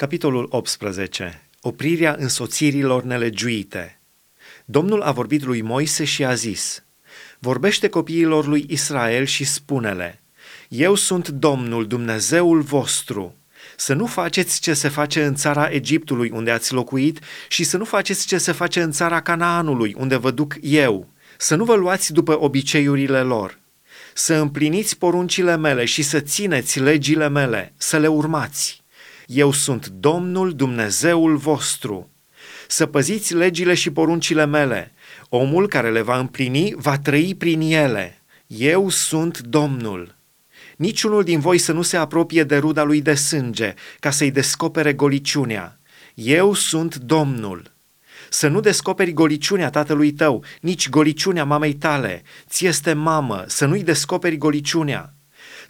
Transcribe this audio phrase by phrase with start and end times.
[0.00, 1.48] Capitolul 18.
[1.60, 4.00] Oprirea însoțirilor nelegiuite.
[4.64, 6.84] Domnul a vorbit lui Moise și a zis,
[7.38, 10.22] Vorbește copiilor lui Israel și spune-le,
[10.68, 13.34] Eu sunt Domnul, Dumnezeul vostru.
[13.76, 17.84] Să nu faceți ce se face în țara Egiptului, unde ați locuit, și să nu
[17.84, 21.08] faceți ce se face în țara Canaanului, unde vă duc eu.
[21.38, 23.58] Să nu vă luați după obiceiurile lor.
[24.14, 28.79] Să împliniți poruncile mele și să țineți legile mele, să le urmați
[29.32, 32.10] eu sunt Domnul Dumnezeul vostru.
[32.68, 34.92] Să păziți legile și poruncile mele.
[35.28, 38.22] Omul care le va împlini va trăi prin ele.
[38.46, 40.16] Eu sunt Domnul.
[40.76, 44.92] Niciunul din voi să nu se apropie de ruda lui de sânge, ca să-i descopere
[44.92, 45.78] goliciunea.
[46.14, 47.72] Eu sunt Domnul.
[48.30, 52.22] Să nu descoperi goliciunea tatălui tău, nici goliciunea mamei tale.
[52.48, 55.14] Ți este mamă, să nu-i descoperi goliciunea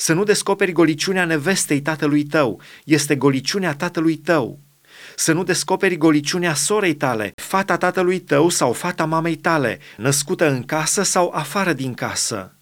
[0.00, 4.58] să nu descoperi goliciunea nevestei tatălui tău, este goliciunea tatălui tău.
[5.16, 10.62] Să nu descoperi goliciunea sorei tale, fata tatălui tău sau fata mamei tale, născută în
[10.62, 12.54] casă sau afară din casă.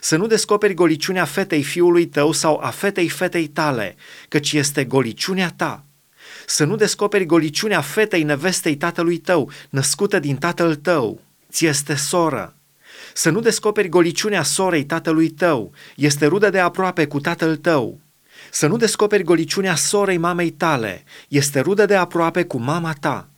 [0.00, 3.96] Să nu descoperi goliciunea fetei fiului tău sau a fetei fetei tale,
[4.28, 5.84] căci este goliciunea ta.
[6.46, 11.20] Să nu descoperi goliciunea fetei nevestei tatălui tău, născută din tatăl tău,
[11.50, 12.56] ți este soră
[13.16, 18.00] să nu descoperi goliciunea sorei tatălui tău, este rudă de aproape cu tatăl tău.
[18.50, 23.28] Să nu descoperi goliciunea sorei mamei tale, este rudă de aproape cu mama ta.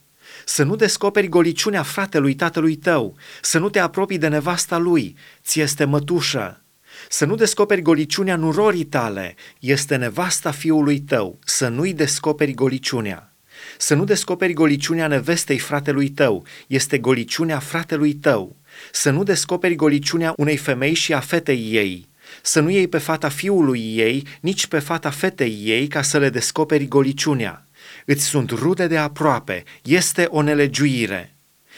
[0.45, 5.59] Să nu descoperi goliciunea fratelui tatălui tău, să nu te apropii de nevasta lui, ți
[5.59, 6.61] este mătușă.
[7.09, 13.28] Să nu descoperi goliciunea nurorii tale, este nevasta fiului tău, să nu-i descoperi goliciunea.
[13.77, 18.57] Să nu descoperi goliciunea nevestei fratelui tău, este goliciunea fratelui tău
[18.91, 22.07] să nu descoperi goliciunea unei femei și a fetei ei,
[22.41, 26.29] să nu iei pe fata fiului ei, nici pe fata fetei ei, ca să le
[26.29, 27.67] descoperi goliciunea.
[28.05, 31.33] Îți sunt rude de aproape, este o nelegiuire.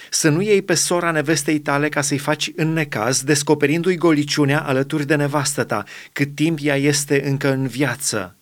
[0.10, 5.06] Să nu iei pe sora nevestei tale ca să-i faci în necaz, descoperindu-i goliciunea alături
[5.06, 5.84] de nevastă ta,
[6.14, 8.36] cât timp ea este încă în viață.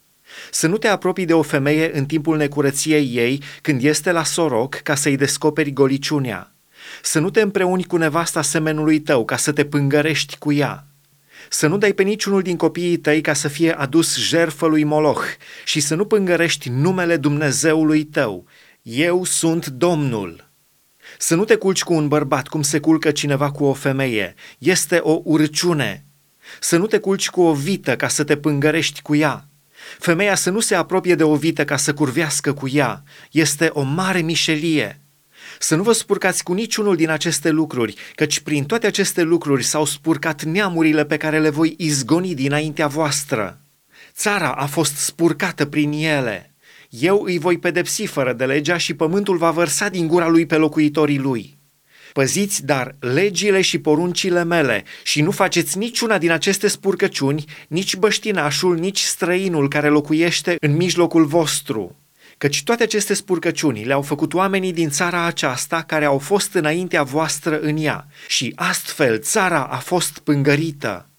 [0.52, 4.76] Să nu te apropii de o femeie în timpul necurăției ei, când este la soroc,
[4.76, 6.54] ca să-i descoperi goliciunea
[7.02, 10.88] să nu te împreuni cu nevasta semenului tău ca să te pângărești cu ea,
[11.50, 15.24] să nu dai pe niciunul din copiii tăi ca să fie adus jerfă lui Moloch
[15.66, 18.46] și să nu pângărești numele Dumnezeului tău.
[18.82, 20.50] Eu sunt Domnul.
[21.18, 24.36] Să nu te culci cu un bărbat cum se culcă cineva cu o femeie.
[24.58, 26.06] Este o urciune.
[26.60, 29.49] Să nu te culci cu o vită ca să te pângărești cu ea.
[30.00, 33.04] Femeia să nu se apropie de o vită ca să curvească cu ea.
[33.32, 35.02] Este o mare mișelie.
[35.60, 39.86] Să nu vă spurcați cu niciunul din aceste lucruri, căci prin toate aceste lucruri s-au
[39.86, 43.62] spurcat neamurile pe care le voi izgoni dinaintea voastră.
[44.14, 46.54] Țara a fost spurcată prin ele.
[46.90, 50.56] Eu îi voi pedepsi fără de legea și pământul va vărsa din gura lui pe
[50.56, 51.59] locuitorii lui.
[52.20, 58.78] Păziți, dar, legile și poruncile mele și nu faceți niciuna din aceste spurcăciuni, nici băștinașul,
[58.78, 61.96] nici străinul care locuiește în mijlocul vostru
[62.38, 67.60] căci toate aceste spurcăciuni le-au făcut oamenii din țara aceasta care au fost înaintea voastră
[67.60, 71.10] în ea și astfel țara a fost pângărită.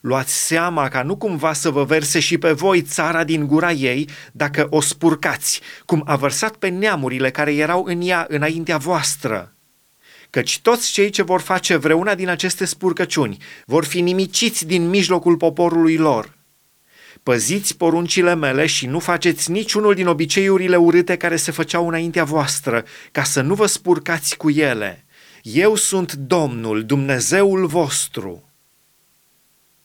[0.00, 4.08] Luați seama ca nu cumva să vă verse și pe voi țara din gura ei
[4.32, 9.54] dacă o spurcați, cum a vărsat pe neamurile care erau în ea înaintea voastră.
[10.30, 13.36] Căci toți cei ce vor face vreuna din aceste spurcăciuni
[13.66, 16.32] vor fi nimiciți din mijlocul poporului lor–
[17.22, 22.84] Păziți poruncile mele și nu faceți niciunul din obiceiurile urâte care se făceau înaintea voastră,
[23.12, 25.04] ca să nu vă spurcați cu ele.
[25.42, 28.49] Eu sunt Domnul, Dumnezeul vostru.